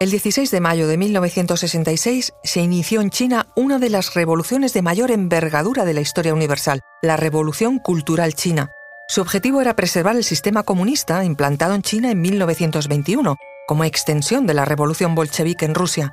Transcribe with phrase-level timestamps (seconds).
[0.00, 4.80] El 16 de mayo de 1966 se inició en China una de las revoluciones de
[4.80, 8.70] mayor envergadura de la historia universal, la Revolución Cultural China.
[9.08, 14.54] Su objetivo era preservar el sistema comunista implantado en China en 1921, como extensión de
[14.54, 16.12] la revolución bolchevique en Rusia.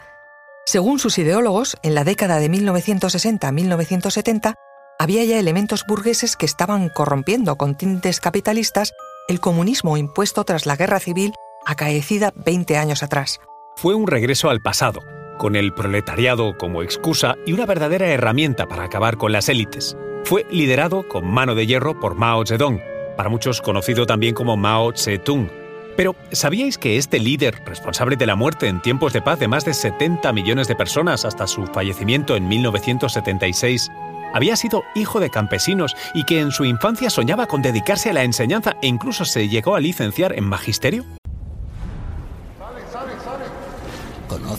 [0.65, 4.55] Según sus ideólogos, en la década de 1960-1970
[4.97, 8.93] había ya elementos burgueses que estaban corrompiendo con tintes capitalistas
[9.27, 11.35] el comunismo impuesto tras la guerra civil
[11.67, 13.39] acaecida 20 años atrás.
[13.77, 15.03] Fue un regreso al pasado,
[15.37, 19.97] con el proletariado como excusa y una verdadera herramienta para acabar con las élites.
[20.23, 22.79] Fue liderado con mano de hierro por Mao Zedong,
[23.17, 25.49] para muchos conocido también como Mao Zedong.
[25.97, 29.65] Pero, ¿sabíais que este líder, responsable de la muerte en tiempos de paz de más
[29.65, 33.91] de 70 millones de personas hasta su fallecimiento en 1976,
[34.33, 38.23] había sido hijo de campesinos y que en su infancia soñaba con dedicarse a la
[38.23, 41.03] enseñanza e incluso se llegó a licenciar en magisterio?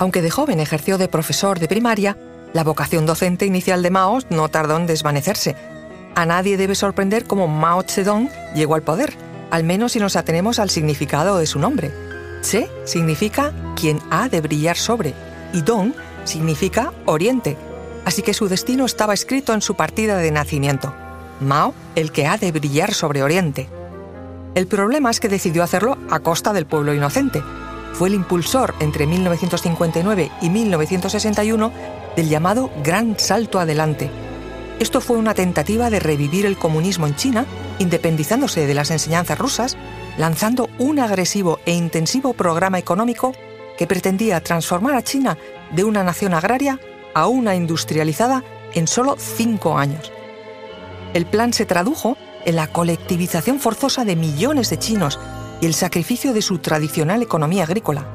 [0.00, 2.16] Aunque de joven ejerció de profesor de primaria,
[2.54, 5.56] la vocación docente inicial de Mao no tardó en desvanecerse.
[6.14, 9.12] A nadie debe sorprender cómo Mao Zedong llegó al poder,
[9.50, 11.92] al menos si nos atenemos al significado de su nombre.
[12.40, 15.12] Che significa quien ha de brillar sobre
[15.52, 15.92] y Dong
[16.24, 17.58] significa oriente,
[18.06, 20.94] así que su destino estaba escrito en su partida de nacimiento.
[21.40, 23.68] Mao, el que ha de brillar sobre Oriente.
[24.54, 27.42] El problema es que decidió hacerlo a costa del pueblo inocente,
[27.92, 31.72] fue el impulsor entre 1959 y 1961
[32.16, 34.10] del llamado Gran Salto Adelante.
[34.78, 37.44] Esto fue una tentativa de revivir el comunismo en China,
[37.78, 39.76] independizándose de las enseñanzas rusas,
[40.16, 43.32] lanzando un agresivo e intensivo programa económico
[43.76, 45.36] que pretendía transformar a China
[45.72, 46.80] de una nación agraria
[47.14, 48.42] a una industrializada
[48.74, 50.12] en solo cinco años.
[51.12, 55.18] El plan se tradujo en la colectivización forzosa de millones de chinos
[55.60, 58.06] y el sacrificio de su tradicional economía agrícola,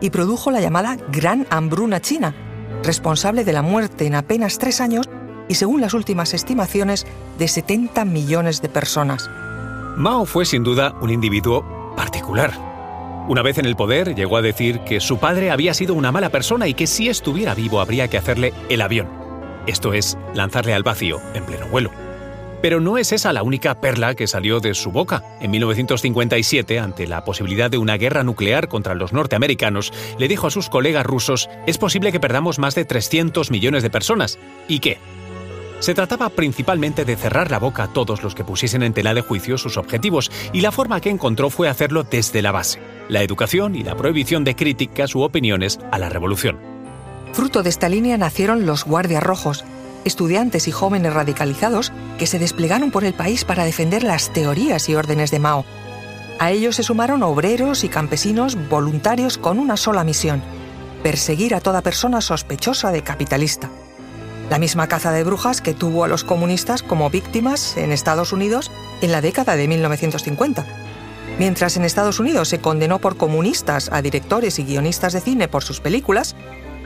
[0.00, 2.34] y produjo la llamada Gran Hambruna China,
[2.82, 5.08] responsable de la muerte en apenas tres años
[5.48, 7.06] y, según las últimas estimaciones,
[7.38, 9.30] de 70 millones de personas.
[9.96, 12.52] Mao fue sin duda un individuo particular.
[13.28, 16.30] Una vez en el poder llegó a decir que su padre había sido una mala
[16.30, 19.08] persona y que si estuviera vivo habría que hacerle el avión.
[19.66, 21.90] Esto es, lanzarle al vacío en pleno vuelo.
[22.62, 25.24] Pero no es esa la única perla que salió de su boca.
[25.40, 30.50] En 1957, ante la posibilidad de una guerra nuclear contra los norteamericanos, le dijo a
[30.50, 34.38] sus colegas rusos, es posible que perdamos más de 300 millones de personas.
[34.68, 34.98] ¿Y qué?
[35.80, 39.22] Se trataba principalmente de cerrar la boca a todos los que pusiesen en tela de
[39.22, 42.78] juicio sus objetivos, y la forma que encontró fue hacerlo desde la base,
[43.08, 46.58] la educación y la prohibición de críticas u opiniones a la revolución.
[47.32, 49.64] Fruto de esta línea nacieron los Guardias Rojos,
[50.04, 54.94] estudiantes y jóvenes radicalizados que se desplegaron por el país para defender las teorías y
[54.94, 55.64] órdenes de Mao.
[56.38, 60.42] A ellos se sumaron obreros y campesinos voluntarios con una sola misión,
[61.02, 63.68] perseguir a toda persona sospechosa de capitalista.
[64.48, 68.70] La misma caza de brujas que tuvo a los comunistas como víctimas en Estados Unidos
[69.00, 70.66] en la década de 1950.
[71.38, 75.62] Mientras en Estados Unidos se condenó por comunistas a directores y guionistas de cine por
[75.62, 76.34] sus películas,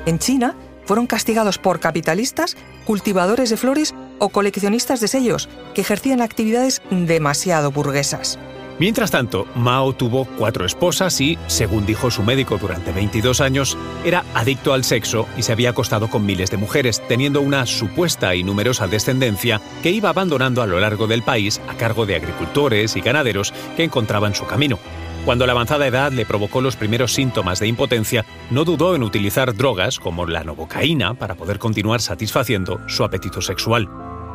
[0.07, 6.21] en China fueron castigados por capitalistas, cultivadores de flores o coleccionistas de sellos que ejercían
[6.21, 8.39] actividades demasiado burguesas.
[8.79, 14.25] Mientras tanto, Mao tuvo cuatro esposas y, según dijo su médico durante 22 años, era
[14.35, 18.43] adicto al sexo y se había acostado con miles de mujeres, teniendo una supuesta y
[18.43, 23.01] numerosa descendencia que iba abandonando a lo largo del país a cargo de agricultores y
[23.01, 24.81] ganaderos que encontraban su camino.
[25.25, 29.55] Cuando la avanzada edad le provocó los primeros síntomas de impotencia, no dudó en utilizar
[29.55, 33.89] drogas como la novocaína para poder continuar satisfaciendo su apetito sexual.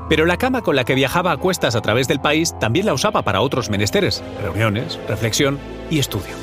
[0.10, 2.96] Pero la cama con la que viajaba a cuestas a través del país también la
[2.96, 5.60] usaba para otros menesteres, reuniones, reflexión
[5.92, 6.34] y estudio.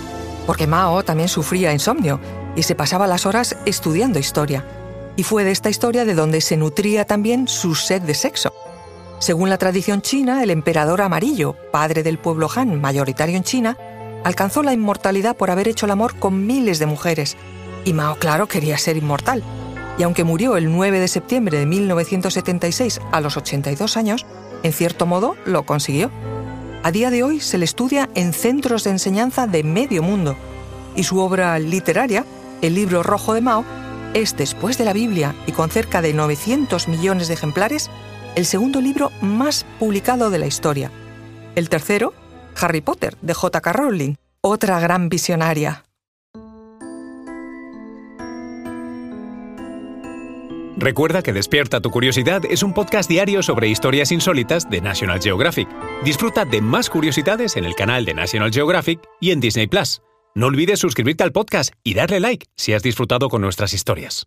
[0.47, 2.21] Porque Mao también sufría insomnio
[2.55, 4.65] y se pasaba las horas estudiando historia.
[5.17, 8.53] Y fue de esta historia de donde se nutría también su sed de sexo.
[9.19, 13.77] Según la tradición china, el emperador amarillo, padre del pueblo Han mayoritario en China,
[14.25, 17.37] alcanzó la inmortalidad por haber hecho el amor con miles de mujeres.
[17.85, 19.43] Y Mao, claro, quería ser inmortal.
[19.99, 24.27] Y aunque murió el 9 de septiembre de 1976 a los 82 años,
[24.63, 26.11] en cierto modo lo consiguió.
[26.83, 30.37] A día de hoy se le estudia en centros de enseñanza de medio mundo.
[30.95, 32.25] Y su obra literaria,
[32.63, 33.65] El libro rojo de Mao,
[34.15, 37.91] es, después de la Biblia y con cerca de 900 millones de ejemplares,
[38.35, 40.91] el segundo libro más publicado de la historia.
[41.55, 42.13] El tercero,
[42.61, 43.73] Harry Potter, de J.K.
[43.73, 45.85] Rowling, otra gran visionaria.
[50.79, 55.69] Recuerda que Despierta tu Curiosidad es un podcast diario sobre historias insólitas de National Geographic.
[56.05, 60.03] Disfruta de más curiosidades en el canal de National Geographic y en Disney Plus.
[60.35, 64.27] No olvides suscribirte al podcast y darle like si has disfrutado con nuestras historias.